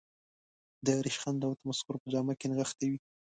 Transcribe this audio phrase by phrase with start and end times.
[0.85, 2.99] د رشخند او تمسخر په جامه کې نغښتې وي.